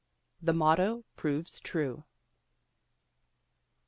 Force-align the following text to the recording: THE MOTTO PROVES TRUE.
THE 0.41 0.51
MOTTO 0.51 1.03
PROVES 1.15 1.59
TRUE. 1.59 2.05